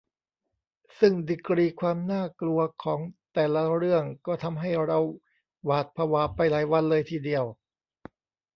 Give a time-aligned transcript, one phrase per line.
[0.99, 2.99] ซึ่งดีกรีความน่ากลัวของ
[3.33, 4.99] แต่ละเรื่องก็ทำให้เรา
[5.65, 7.45] หวาดผวาไปหลายวันเลยทีเดียว